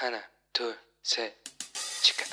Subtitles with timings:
[0.00, 0.18] 하나,
[0.52, 1.32] 둘, 셋,
[2.02, 2.24] 치카.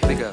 [0.00, 0.30] Here we go.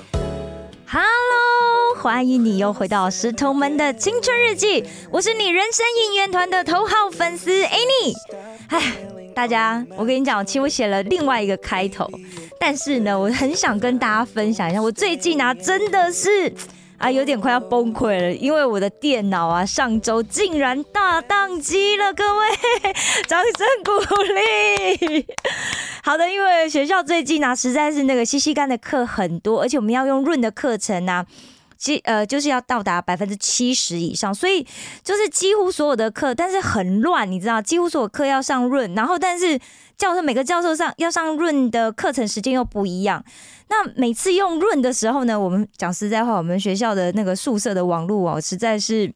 [0.86, 8.14] Hello，欢迎你又回到石头们的青春日记，我是你人生应援团的头号粉丝 Annie。
[8.70, 8.98] 哎，
[9.35, 12.08] 大家，我跟你讲，其实我写了另外一个开头，
[12.58, 16.53] 但是呢，我很想跟大家分享一下，我最近啊，真的是。
[16.96, 22.49] 啊，有点快要崩溃了，因为我的电脑啊，上周竟然大宕机了，各位，
[23.27, 23.93] 掌声鼓
[24.32, 25.27] 励。
[26.03, 31.27] 好的，因为学校最近啊，实在是那个西西干的课很多，而且我们要用润的课程啊，
[31.77, 34.67] 几呃就是要到达百分之七十以上，所以
[35.03, 39.59] 就是几乎所有的课，但是很乱，你知道，几乎所有课要上润，然后但是
[39.97, 43.25] 教授每个教授上要上润的课程时间又不一样。
[43.69, 49.12] 那每次用润的时候呢，我们讲实在话，我们学校的那个宿舍的网络哦，实在是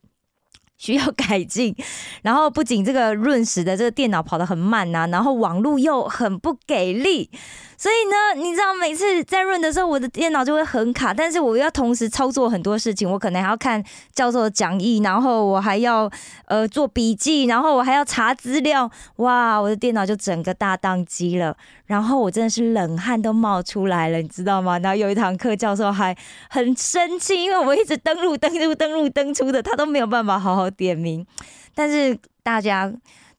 [0.78, 1.76] 需要改进。
[2.22, 7.30] 然后不仅这个润时的这个电脑跑得很慢呐、然后网络又很不给力，
[7.76, 13.82] 所以呢，你知道每次在润的时候，我的电脑就会很卡，但是我要同时操作很多事情，我可能还要看
[14.14, 16.10] 教授的讲义，然后我还要
[16.46, 21.56] 呃做笔记，然后我还要查资料，哇，我的电脑就整个大宕机了。
[21.86, 24.78] 然后我真的是冷汗都冒出来了，你知道吗？
[24.80, 26.14] 然后有一堂课，教授还
[26.50, 31.26] 很生气，因为我一直登录、登录、登录、登出的，他都没有办法好好点名。
[31.74, 32.92] 但是大家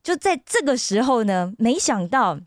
[0.04, 2.40] 就在这个时候呢，没想到。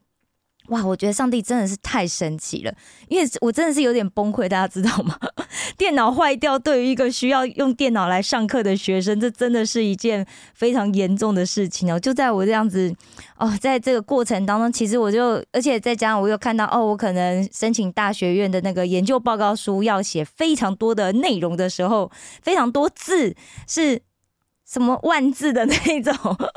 [0.69, 2.73] 哇，我觉得上帝真的是太神奇了，
[3.09, 5.19] 因为我真的是有点崩溃，大家知道吗？
[5.77, 10.25] 电脑坏掉，对于一个需要用电脑来上课的学生，这真的是一件
[10.55, 11.99] 非常严重的事情哦。
[11.99, 12.95] 就在我这样子
[13.39, 23.35] 哦，在这个过程当中，其实我就，而且再加上我又看到哦，我可能申请大学院的那个研究报告书要写非常多的内容的时候，非常多字
[23.67, 24.01] 是。
[24.73, 26.15] 什么万字的那一种，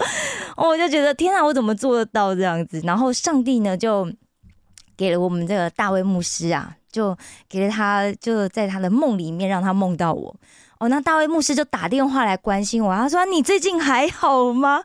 [0.55, 2.79] 我就觉得天啊，我怎么做得到这样子？
[2.85, 4.09] 然后上帝呢，就
[4.95, 7.17] 给了我们这个大卫牧师啊，就
[7.49, 10.33] 给了他，就在他的梦里面让他梦到我。
[10.79, 14.81] 哦，那大卫牧师就打电话来关心我，他说：“你最近还好吗？”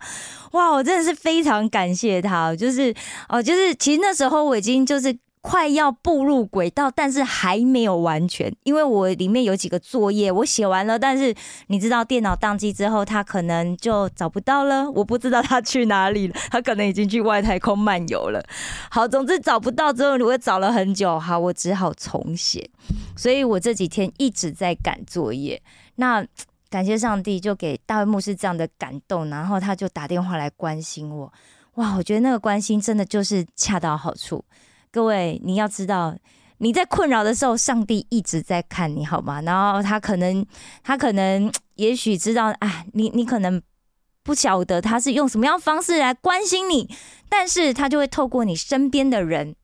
[0.50, 2.92] 哇，我真的是非常感谢他，就是
[3.28, 5.16] 哦，就是其实那时候我已经就是。
[5.43, 11.34] 快要步入轨道，但是还没有完全，因为我里面有几个作业我写完了，但是
[11.69, 18.45] 你知道电脑宕机之后，他可能就找不到了，我不知道他去哪里了，他可能已经去外太空漫游了。
[18.91, 22.69] 好，总之找不到之后，我找了很久，好，我只好重写，
[23.17, 25.62] 所以我这几天一直在赶作业。
[25.97, 26.22] 那
[26.69, 31.33] 感谢上帝，就给大卫牧师这样的感动，然后他就打电话来关心我。
[31.77, 34.45] 哇，我觉得那个关心真的就是恰到好处。
[34.93, 36.17] 各位，你要知道，
[36.59, 39.41] 你在困扰的时候，上帝一直在看你，好吗？
[39.43, 40.45] 然后他可能，
[40.83, 43.62] 他可能，也许知道，哎，你你可能
[44.25, 46.93] 不晓得他是用什么样方式来关心你，
[47.28, 49.55] 但是他就会透过你身边的人，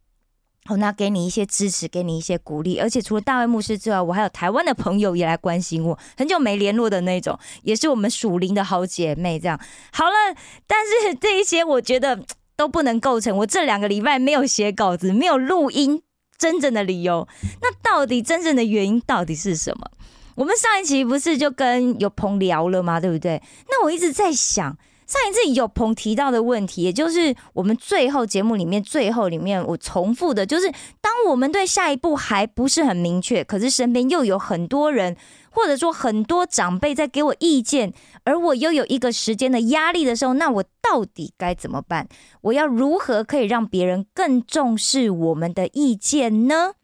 [0.68, 2.78] 哦，那给你一些支持，给你一些鼓励。
[2.78, 9.40] 而且除了大卫牧师之外，我还有台湾的朋友也来关心我，很久没联络的那种，也是我们属灵的好姐妹。
[9.40, 9.60] 这样
[9.92, 10.36] 好了，
[10.68, 12.24] 但是这一些，我觉得。
[12.56, 16.02] 都不能构成我这两个礼拜没有写稿子、没有录音
[16.38, 17.28] 真正的理由。
[17.60, 19.90] 那到底真正的原因到底是什么？
[20.36, 23.00] 我们上一期不是就跟有朋聊了吗？
[23.00, 23.42] 对不对？
[23.68, 35.16] 那我一直在想，上一次有朋提到的问题，也就是我们最后节目里面最后里面我重复的，就是当我们对下一步还不是很明确，可是身边又有很多人。
[35.48, 37.90] 或者说很多长辈在给我意见，
[38.24, 42.06] 而我又有一个时间的压力的时候，那我到底该怎么办？
[42.42, 46.74] 我要如何可以让别人更重视我们的意见呢？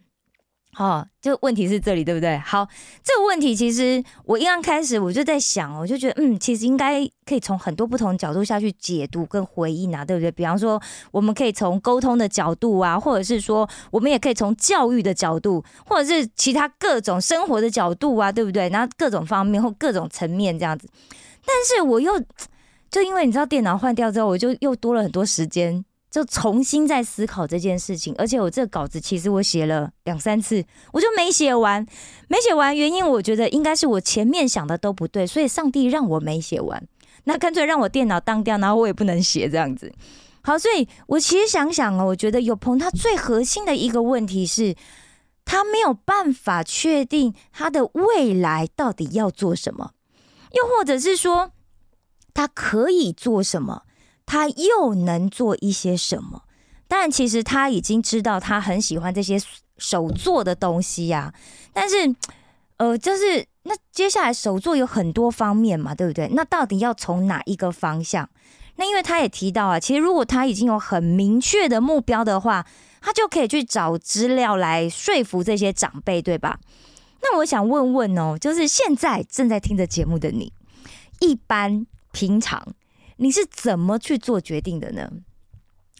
[0.74, 2.38] 好，就问题是这里，对不对？
[2.38, 2.66] 好，
[3.04, 10.32] 这个问题其实我一刚开始我就在想，我就觉得，嗯，其实应该可以从很多不同角度下去解读跟回应啊，对不对？
[10.32, 10.80] 比方说，
[11.10, 18.70] 我们可以从沟通的角度啊，或者是说，我们也可以从教育的角度，或者是其他各种生活的角度啊，对不对？
[18.70, 20.88] 然后各种方面或各种层面这样子。
[21.44, 22.18] 但是我又
[22.90, 25.84] 就因为你知道电脑换掉之后，我就又多了很多时间。
[26.12, 30.62] 就重新在思考这件事情，而且我这个稿子其实我写了两三次，
[30.92, 31.84] 我就没写完，
[32.28, 36.86] 没写完原因我觉得应该是我前面想的都不对，所以上帝让我没写完，
[37.24, 39.90] 那干脆让我电脑当掉，然后我也不能写这样子。
[40.42, 44.76] 好，所以我其实想想哦，我觉得有朋他最核心的一个问题是，
[45.46, 49.92] 他没有办法确定他的未来到底要做什么，
[50.52, 51.52] 又或者是说
[52.34, 53.84] 他可以做什么。
[54.32, 56.44] 他又能做一些什么？
[56.88, 59.38] 但其实他已经知道他很喜欢这些
[59.76, 61.34] 手做的东西呀、
[61.74, 61.96] 但是
[62.78, 66.28] 呃，就是那接下来手作有很多方面嘛，对不对？
[66.32, 68.26] 那到底要从哪一个方向？
[68.76, 72.66] 那因为他也提到啊，其实如果他已经有很明确的目标的话，
[73.02, 76.58] 他就可以去找资料来说服这些长辈，对吧？
[77.20, 80.54] 那我想问问哦，就是现在正在听着节目的你，
[81.20, 82.74] 一般平常
[83.22, 85.08] 你是怎么去做决定的呢？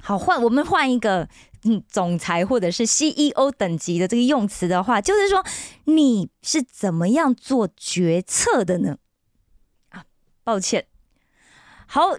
[0.01, 1.29] 好，换我们换一个
[1.63, 5.45] 嗯，总裁或者是 CEO 等级的这个用词的话，就是说
[5.85, 8.97] 你是怎么样做决策的呢？
[9.91, 10.05] 啊，
[10.43, 10.87] 抱歉，
[11.87, 12.17] 好，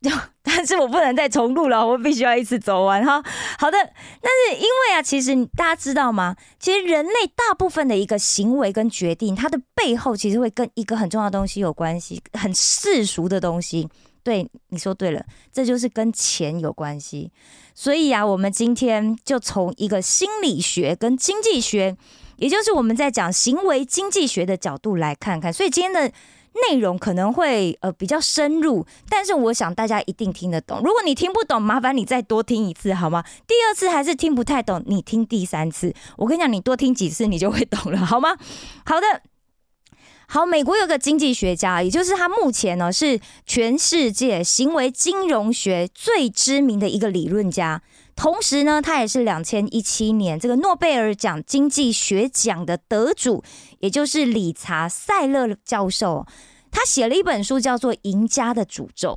[0.42, 3.22] 但是我不能再重录了，我必须要一次走完哈。
[3.58, 3.76] 好的，
[4.22, 6.34] 但是因为啊，其实大家知道吗？
[6.58, 13.90] 其实人类大部分的一个行为跟决定，它的背后其实会跟一个很重要的东西有关系，很世俗的东西。
[14.26, 17.30] 对，你说对了，这就是跟钱有关系。
[17.76, 21.96] 所以啊，我们今天就从一个心理学跟经济学，
[22.34, 25.52] 也就是我们在讲行为经济学的角度来看看。
[25.52, 26.12] 所以今天的
[26.68, 30.78] 内容可能会呃比较深入，但是我想大家一定听得懂。
[30.78, 33.22] 如果你听不懂，麻烦你再多听一次好吗？
[33.46, 35.94] 第二次还是听不太懂，你听第三次。
[36.16, 38.36] 我跟你讲，你多听几次，你就会懂了，好吗？
[38.84, 39.22] 好的。
[40.28, 47.80] 好，美国有个经济学家，也就是他目前呢是全世界行为金融学最知名的一个理论家，
[48.16, 53.44] 同时呢，他也是两千一七年这个诺贝尔奖经济学奖的得主，
[53.78, 56.26] 也就是理查·塞勒教授。
[56.72, 59.10] 他写了一本书，叫做《赢家的诅咒》。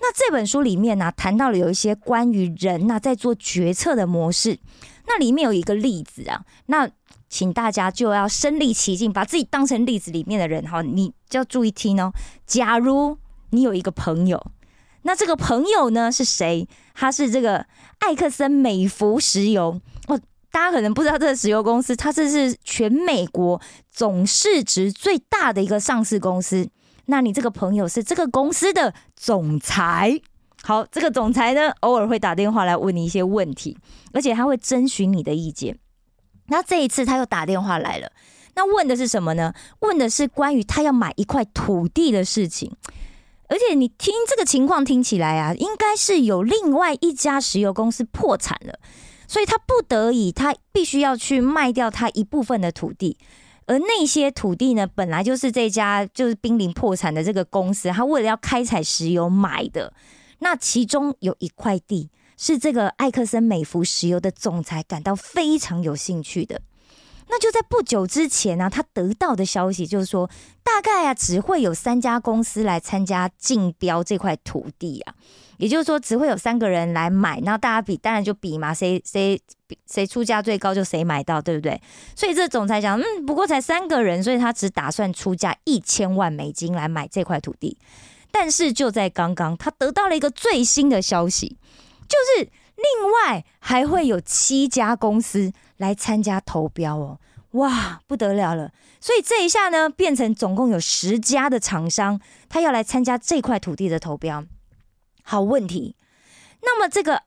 [0.00, 4.60] 那这本书里面呢，谈到了有一些关于人呐在做决策的模式。
[5.08, 6.88] 那里面有一个例子啊，那。
[7.32, 12.12] 请大家就要身临其境，把自己当成例子里面的人哈，你就要注意听哦。
[12.46, 13.16] 假如
[13.50, 14.52] 你有一个朋友，
[15.04, 16.68] 那这个朋友呢是谁？
[16.92, 17.66] 他是这个
[18.00, 20.20] 艾克森美孚石油哦。
[20.50, 23.58] 大家可能不知道这个石油公司，它这是全美国
[23.90, 26.68] 总市值最大的一个上市公司。
[27.06, 30.20] 那你这个朋友是这个公司的总裁。
[30.62, 33.78] 好，这个总裁呢，偶尔会打电话来问你一些问题，
[34.12, 35.78] 而且他会征询你的意见。
[36.46, 38.10] 那这一次他又打电话来了，
[38.54, 39.54] 那问的是什么呢？
[39.80, 42.70] 问的是关于他要买一块土地的事情。
[43.48, 48.78] 而且你听这个情况听起来啊，应该是有另外一家石油公司破产了，
[49.28, 53.18] 所以他不得已，他必须要去卖掉他一部分的土地。
[53.66, 59.92] 而那些土地呢，本来就是这家就是濒临破产的这个公司，他为了要开采石油买的。
[60.40, 62.10] 那其中有一块地。
[62.42, 66.60] 是这个艾克森美孚石油的总裁感到非常有兴趣的。
[67.28, 70.28] 那就在不久之前呢，他得到的消息就是说，
[70.64, 75.14] 大概啊只会有三家公司来参加竞标这块土地啊，
[75.58, 79.40] 也就是说只会有三个人来买，那大家比，当然就比嘛，谁谁
[79.88, 81.80] 谁出价最高就谁买到，对不对？
[82.16, 87.78] 所以这总裁讲，嗯，不过才三个人，所以他只打算出价一千万美金来买这块土地。
[88.32, 91.56] 但是就在刚刚，他得到了一个最新的消息。
[92.08, 97.20] 就是另外还会有七家公司来参加投标哦，
[97.52, 98.72] 哇，不得了了！
[99.00, 104.44] 所以这一下呢，变成总共有十家的厂商，他要来参加这块土地的投标。
[105.22, 105.96] 好问题，
[106.62, 107.22] 那么这个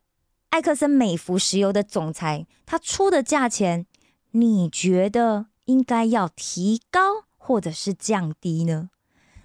[0.50, 3.86] 埃克森美孚石油的总裁，他出的价钱，
[4.32, 8.90] 你觉得应该要提高或者是降低呢？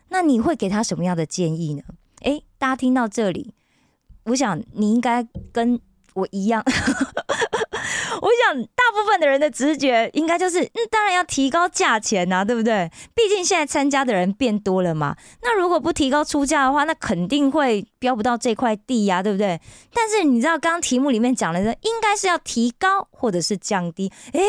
[0.08, 1.82] 那你会给他什么样的建议呢？
[2.22, 3.54] 诶，大家听到这里。
[4.24, 5.80] 我想你应该跟
[6.14, 12.90] 我一样， 我想大部分的人的直觉应该就是，嗯，当然要提高价钱呐，对不对？
[13.14, 15.16] 毕竟现在参加的人变多了嘛。
[15.42, 19.60] 那如果不提高出价的话，那肯定会标不到这块地呀，对不对？
[19.94, 24.12] 但是你知道，刚刚题目里面讲的是，应该是要提高或者是降低。
[24.32, 24.42] 诶，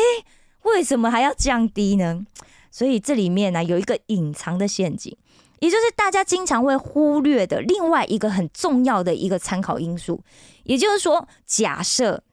[0.62, 2.24] 为什么还要降低呢？
[2.72, 5.16] 所以这里面呢有一个隐藏的陷阱。
[5.60, 10.20] 也就是大家经常会忽略的另外一个很重要的一个参考因素，
[10.64, 12.24] 也就是说，假设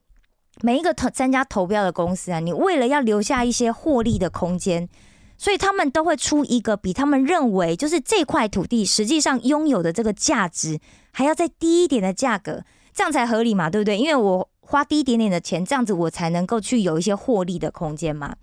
[0.61, 4.89] 每一个投参加投标的公司啊，你为了要留下一些获利的空间，
[5.37, 10.79] 所以他们都会出一个比他们认为就是这块土地实际上拥有的这个价值
[11.11, 12.63] 还要再低一点的价格，
[12.95, 13.95] 这样才合理嘛，对不对？
[13.95, 18.35] 因为我花低一点点的钱，这样子我才能够去有一些获利的空间嘛。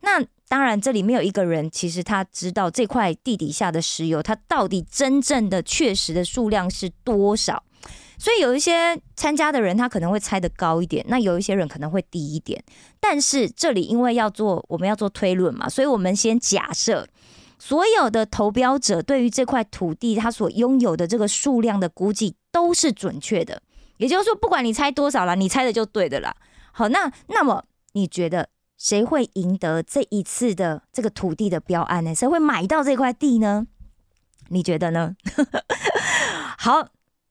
[0.00, 7.62] 那当然，这里面有一个人，其实他知道这块地底下的石油，它到底真正的、确实的数量是多少。
[8.18, 12.62] 所以有一些参加的人，他可能会猜的高一点；那有一些人可能会低一点。
[13.00, 17.06] 但是这里因为要做，我们要做推论嘛，所以我们先假设
[17.58, 23.60] 所有的投标者对于这块土地他所拥有的这个数量的估计都是准确的。
[23.96, 26.34] 也就是说，不管你猜多少了，你猜的就对的啦。
[26.72, 28.48] 好，那那么你觉得
[28.84, 32.14] 谁会赢得这一次的这个土地的标案呢？
[32.14, 33.66] 谁会买到这块地呢？
[34.48, 35.16] 你觉得呢？
[36.58, 36.88] 好，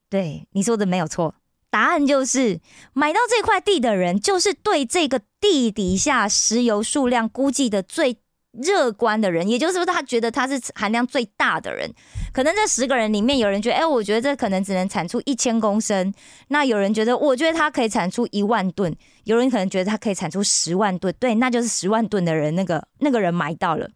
[0.09, 1.35] 对你说的没有错，
[1.69, 2.59] 答案就是
[2.93, 8.17] 买到这块地的人，就是对这个地底下石油数量估计的最。
[8.63, 11.91] 乐观的人，也就是说，他觉得他是含量最大的人。
[12.31, 16.13] 可能这十个人里面，有人觉得，哎，我觉得这可能只能产出一千公升。
[16.49, 18.95] 那有人觉得，我觉得它可以产出一万吨。
[19.23, 21.13] 有人可能觉得它可以产出十万吨。
[21.19, 23.87] 对，那就是十万吨的人，那个那个人买到了，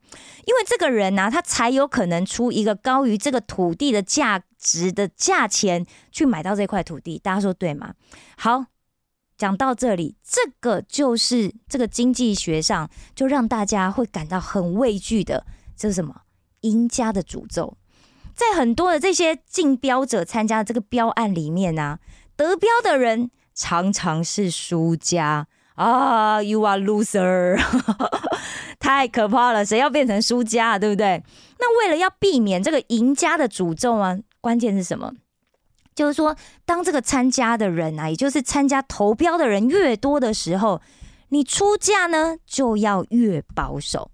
[0.46, 7.20] 因为这个人呢，他才有可能出一个高于这个土地的价值的价钱去买到这块土地。
[7.20, 7.94] 大家说对吗？
[8.38, 8.66] 好。
[9.38, 16.22] 讲到这里，这个就是这个经济学上就让大家会感到很畏惧的，这是什么？
[16.62, 17.78] 赢家的诅咒。
[18.34, 22.00] 在很多的这些竞标者参加的这个标案里面呢，
[22.36, 27.60] 得标的人常常是输家啊！You are loser，
[28.80, 31.24] 太可怕了，谁要变成输家，对不对？
[31.58, 35.12] 那为了要避免这个赢家的诅咒啊，关键是什么？
[35.96, 36.36] 就是说，
[36.66, 40.80] 当这个参加的人啊，也就是参加投标的人越多的时候，
[41.30, 44.12] 你出价呢就要越保守。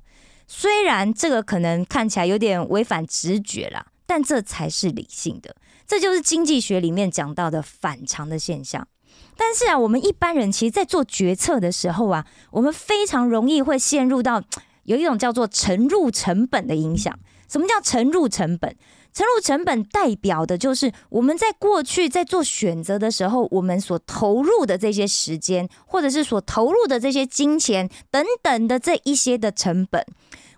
[0.47, 5.53] 虽然这个可能看起来有点违反直觉啦，但这才是理性的。
[5.85, 8.88] 这就是经济学里面讲到的反常的现象。
[9.37, 14.41] 但是啊，我们一般人其实，在做决策的时候啊，我们非常容易会陷入到
[14.83, 17.17] 有一种叫做沉入成本的影响。
[17.49, 18.75] 什么叫沉入成本？
[19.13, 30.03] 沉入成本代表的就是我们在过去在做选择的时候，我们所投入的这些时间，或者是所投入的这些金钱等等的这一些的成本。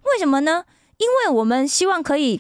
[0.03, 0.63] 为什么呢？
[0.97, 2.39] 因为我们希望可以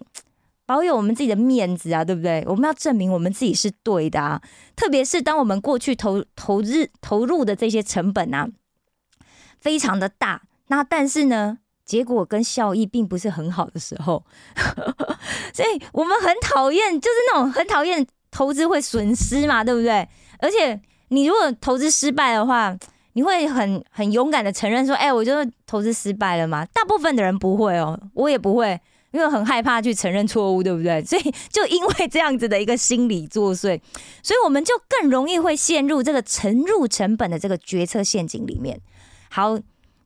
[0.65, 2.43] 保有我们自己的面子啊，对不对？
[2.47, 4.41] 我们要证明我们自己是对的啊。
[4.75, 8.47] 特别是当我们过去投投日投入的这些成本啊，
[9.59, 11.59] 非常的大，那但是呢？
[11.85, 14.25] 结果跟效益并不是很好的时候，
[15.53, 20.09] 所以我们很讨厌，就是那种很讨厌投资会损失嘛，对不对？
[20.39, 22.75] 而且你如果投资失败的话，
[23.13, 28.81] 你会很很勇敢的承认说：“哎，我就是投资失败了嘛。”大部分的人不会哦，我也不会，
[29.15, 31.01] 因为很害怕去承认错误，对不对？
[31.07, 33.79] 所以就因为这样子的一个心理作祟，
[34.21, 38.79] 所以我们就更容易会陷入这个沉入成本的这个决策陷阱里面。
[39.29, 39.57] 好。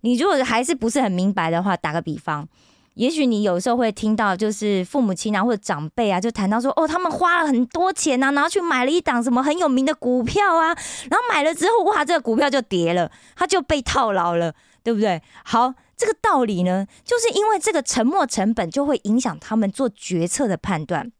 [0.01, 2.47] 你如果还是不是很明白的话，打个比方，
[2.93, 10.67] 也许你有时候会听到，就是父母亲啊或者长辈啊，就谈到说，哦，他们花了很多钱啊，然后去买了一档什么很有名的股票啊，
[11.09, 15.21] 然后买了之后，哇，这个股票就跌了，他就被套牢了，对不对？
[15.43, 21.11] 好，这个道理呢，就是因为这个沉没成本就会影响他们做决策的判断。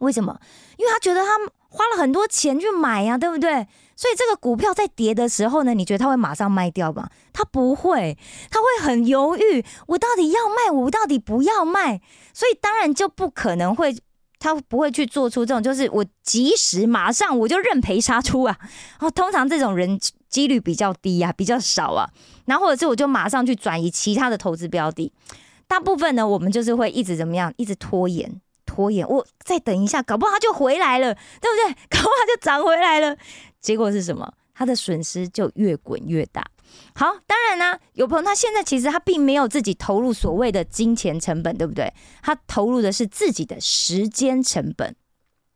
[0.00, 0.38] 为什么？
[0.76, 1.38] 因为他觉得他
[1.70, 3.66] 花了很多钱去买呀，对不对？
[3.96, 7.08] 所以这个股票在跌的时候呢，你觉得他会马上卖掉吗？
[7.32, 8.18] 他不会，
[8.50, 12.02] 他会很犹豫，我到底要卖，我到底不要卖。
[12.34, 13.96] 所以当然就不可能会，
[14.38, 18.58] 他不会去做出这种，就是我及时马上我就认赔杀出啊。
[19.00, 19.98] 哦，通常这种人
[20.30, 22.08] 几率比较低啊，比较少啊。
[22.46, 25.12] 然后或者是我就马上去转移其他的投资标的。
[25.66, 28.40] 大部分呢，我们就是会一直怎么样，一直拖延。
[28.64, 31.74] 拖延，我再等一下，搞不好它就回来了，对不对？
[31.90, 33.16] 搞不好它就涨回来了。
[33.60, 34.32] 结果是什么？
[34.54, 36.44] 他的损失就越滚越大。
[36.94, 41.92] 好，当然呢，有朋友他现在其实他并没有自己投入所谓的金钱成本，对不对？
[42.22, 44.94] 他投入的是自己的时间成本。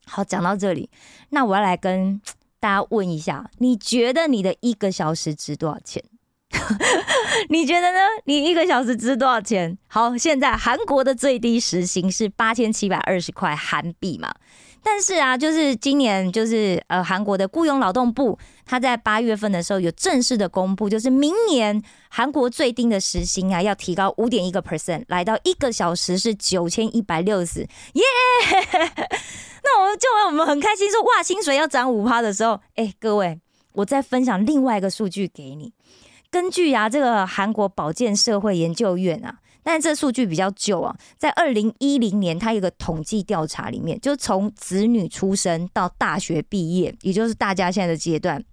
[0.06, 0.90] 好，讲到这里，
[1.30, 2.20] 那我要来跟
[2.64, 6.02] 大家问一下，你觉得你的一个小时值多少钱？
[7.50, 7.98] 你觉得呢？
[8.24, 9.76] 你一个小时值多少钱？
[9.86, 14.34] 好，现在韩国的最低时薪是八千七百二十块韩币嘛？
[14.84, 28.02] 但是啊，就是今年就是呃，韩国的雇佣劳动部，他在八月份的时候有正式的公布，就是明年韩国最低的时薪啊，要提高五点一个 percent，来到一个小时是九千一百六十，耶！
[29.64, 33.40] 那我们就我们很开心说哇，薪水要涨五趴的时候，哎，各位，
[33.72, 35.72] 我再分享另外一个数据给你。
[36.30, 48.44] 根据啊，这个韩国保健社会研究院啊，但是这数据比较旧啊，在二零一零年，它有个统计调查里面，就从子女出生到大学毕业，也就是大家现在的阶段，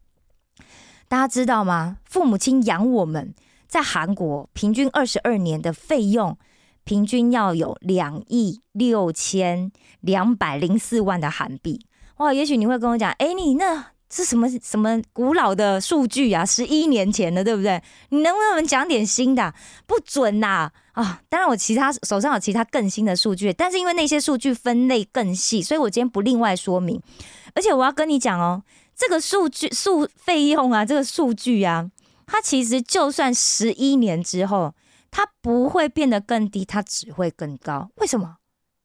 [1.07, 1.97] 大家知道吗？
[2.05, 3.35] 父母亲养我们
[3.67, 6.37] 在韩国平均二十二年的费用，
[6.85, 11.85] 平均要有两亿六千两百零四万的韩币。
[12.17, 13.87] 哇，也许你会跟我讲，哎，你那。
[14.11, 16.45] 是什么什么古老的数据啊？
[16.45, 17.81] 十一年前的，对不对？
[18.09, 19.53] 你能不能讲点新的？
[19.87, 20.69] 不准呐！
[20.91, 27.01] 啊，当然我其他手上有其他更新的数据，但是因为那些数据分类更细，所以我今天不另外说明。
[27.55, 28.61] 而且我要跟你讲哦，
[28.95, 31.89] 这个数据数费用啊，这个数据啊，
[32.25, 34.75] 它其实就算十一年之后，
[35.09, 37.89] 它不会变得更低，它只会更高。
[37.95, 38.35] 为什么？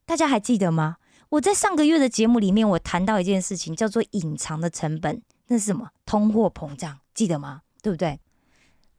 [0.07, 0.99] 大家还记得吗？
[1.31, 5.91] 我在上个月的节目里面，我谈到一件事情，叫做隐藏的成本，那是什么？
[6.05, 7.63] 通货膨胀，记得吗？
[7.83, 8.21] 对不对？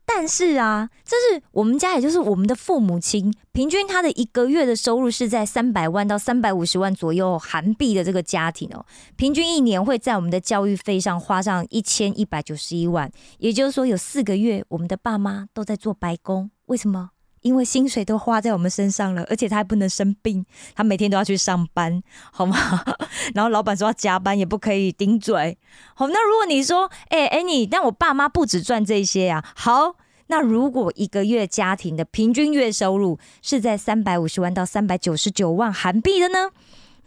[0.05, 8.85] 但是啊，这是我们家，也就是我们的父母亲，平均他的一个月的收入是在三百万到三百五十万左右韩币的这个家庭哦，
[9.17, 17.11] 平均一年会在我们的教育费上花上一千一百九十一万，也就是说有四个月我们的爸妈都在做白工，为什么？
[17.41, 22.01] 因为薪水都花在我们身上了，而且他还不能生病，他每天都要去上班，
[22.31, 22.57] 好吗？
[23.33, 25.57] 然后老板说要加班也不可以顶嘴。
[25.95, 29.43] 好，那如果你说，哎哎你，但我爸妈不止赚这些呀。
[29.55, 29.95] 好，
[30.27, 36.49] 那如果一个月家庭的平均月收入是在三百五十万到三百九十九万韩币的呢？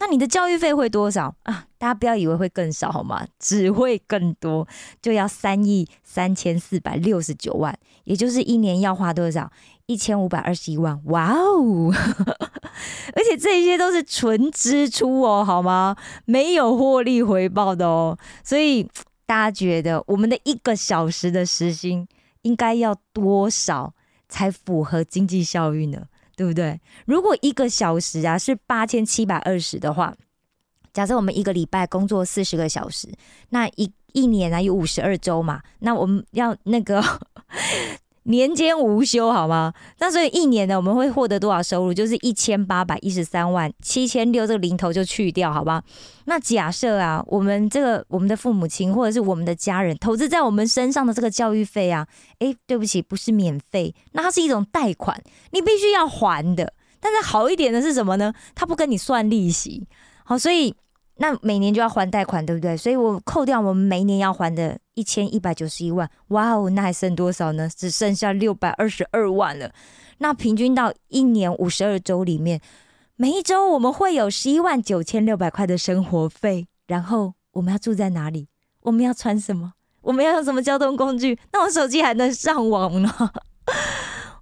[0.00, 1.66] 那你的教育费会多少啊？
[1.78, 3.26] 大家不要以为会更少好吗？
[3.38, 4.66] 只会更多，
[5.00, 9.52] 就要三亿三千四百六十九万，也就是一年要花多少？
[9.84, 11.00] 一千五百二十一万。
[11.06, 11.92] 哇哦！
[13.14, 15.94] 而且这些都是纯支出哦，好吗？
[16.24, 18.18] 没有获利回报的哦。
[18.42, 18.84] 所以
[19.26, 22.08] 大家觉得我们的一个小时的时薪
[22.42, 23.92] 应该要多少
[24.28, 26.06] 才符合经济效益呢？
[26.40, 26.80] 对不对？
[27.04, 30.16] 如果一个小时啊是八千七百二十的话，
[30.90, 33.12] 假设我们一个礼拜工作四十个小时，
[33.50, 37.04] 那一一年呢有五十二周嘛，那我们要那个。
[38.24, 39.72] 年间无休，好吗？
[39.98, 41.94] 那所以一年呢，我们会获得多少收入？
[41.94, 45.82] 就是一千八百一十三万七千六，这个零头就去掉，好吧？
[46.26, 52.06] 那假设啊，我们这个我们的父母亲或者是我们的家人投资在我们身上的这个教育费啊，
[52.40, 55.20] 诶，对不起，不是免费，那它是一种贷款，
[55.52, 56.72] 你必须要还的。
[57.00, 58.32] 但是好一点的是什么呢？
[58.54, 59.88] 他不跟你算利息，
[60.24, 60.74] 好，所以。
[61.22, 62.74] 那每年就要还贷款，对不对？
[62.74, 67.70] 所以我扣掉我们每年要还的一千一百九十一万，哇哦，那还剩多少呢？
[67.74, 69.72] 只剩下六百二十二万了。
[70.18, 72.60] 那平均到一年五十二周里面，
[73.16, 76.66] 每一周我们会有十一万九千六百块的生活费。
[76.86, 78.48] 然后我们要住在哪里？
[78.82, 79.72] 我们要穿什么？
[80.02, 81.38] 我们要用什么交通工具？
[81.52, 83.10] 那我手机还能上网呢？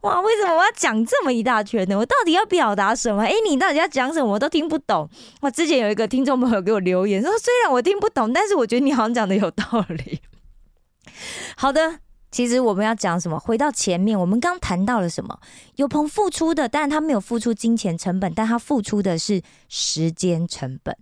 [0.02, 1.98] 哇，为什么我要讲这么一大圈呢？
[1.98, 3.22] 我到底要表达什么？
[3.22, 4.32] 哎，你到底要讲什么？
[4.32, 5.10] 我都听不懂。
[5.40, 10.20] 我之前有一个听众朋友给我留言说，虽然我听不懂，但是我觉得你好像讲的有道理。
[11.56, 12.00] 好的，
[12.30, 13.38] 其实我们要讲什么？
[13.38, 15.38] 回到前面，我们刚谈到了什么？
[15.76, 20.96] 有朋付出的，但是他没有付出金钱成本，但他付出的是时间成本。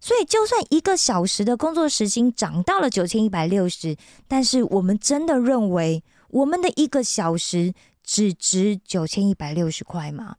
[0.00, 7.74] 所以，就算一个小时的工作时薪涨到了九千一百六十，但是我们真的认为我们的一个小时。
[8.04, 10.34] 只值九千一百六十块吗？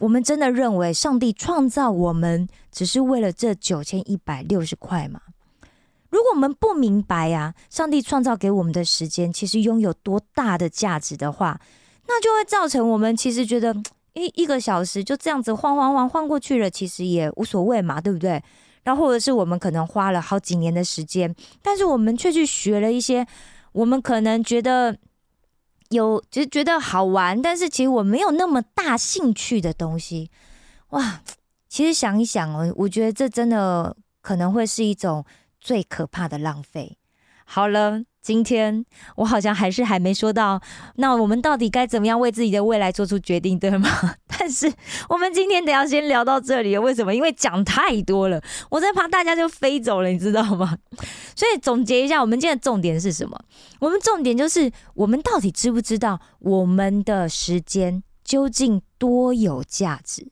[0.00, 5.18] 我们真的认为上帝创造我们只是为了这九千一百六十块吗？
[6.14, 11.60] 如果我们不明白呀，上帝创造给我们的时间其实拥有多大的价值的话，
[12.06, 13.74] 那就会造成我们其实觉得
[14.12, 18.40] 一一个小时就这样子晃晃晃晃过去了，其实也无所谓嘛，对不对？
[18.84, 23.26] 然后或者是我们可能花了好几年的时间，但是我们却去学了一些
[23.72, 24.96] 我们可能觉得。
[25.90, 30.28] 有就是觉得好玩，但是其实我没有那么大兴趣的东西，
[30.88, 31.20] 哇！
[31.68, 35.24] 其实想一想哦，我觉得这真的可能会是一种
[35.64, 36.98] 最可怕的浪费。
[37.44, 38.04] 好了。
[38.24, 40.58] 今天我好像还是还没说到，
[40.96, 43.86] 那我们到底该怎么样为自己的未来做出决定，对吗？
[44.26, 44.72] 但是
[45.10, 47.14] 我们今天得要先聊到这里，为什么？
[47.14, 50.78] 因为讲太多了，我在怕大家就飞走了，你知道吗？
[51.36, 53.38] 所以总结一下，我们今天的重点是什么？
[53.78, 60.28] 我们重点就是，我们到底知不知道我们的时间究竟多有价值？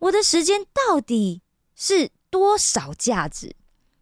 [0.00, 1.40] 我的时间到底
[1.74, 3.56] 是多少价值？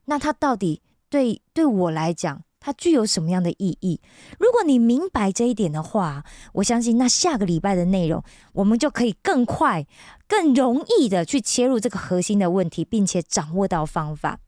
[0.08, 2.42] 那它到底对对我来讲？
[2.60, 4.00] 它具有什么样的意义？
[4.40, 8.20] 如果你明白这一点的话，我相信那下个礼拜的内容，
[8.52, 9.86] 我们就可以更快、
[10.26, 14.40] 更容易的去切入这个核心的问题，并且掌握到方法。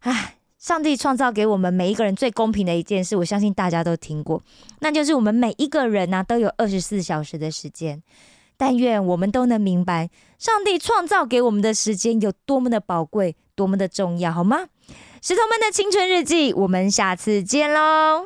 [0.00, 4.42] 唉，上帝创造给我们每一个人最公平的一件事，我相信大家都听过，
[4.80, 8.02] 那就是我们每一个人呢都有二十四小时的时间。
[8.56, 14.68] 但愿我们都能明白，上帝创造给我们的时间有多么的宝贵，多么的重要，好吗？
[15.22, 18.20] 石头们的青春日记，我们下次见喽。